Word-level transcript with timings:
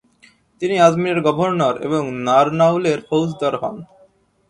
তিনি 0.61 0.75
আজমিরের 0.79 1.19
গভর্নর 1.21 1.75
এবং 1.81 2.01
নারনাউলের 2.23 2.99
ফৌজদার 3.01 3.53
হন। 3.61 3.75